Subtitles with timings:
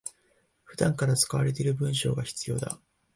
[0.63, 2.79] 普段から使われている文章が必要だ